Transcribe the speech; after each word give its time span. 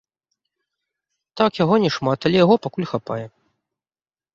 Так, 1.43 1.51
яго 1.63 1.75
не 1.85 1.95
шмат, 1.99 2.19
але 2.31 2.37
яго 2.45 2.55
пакуль 2.67 2.91
хапае. 2.97 3.25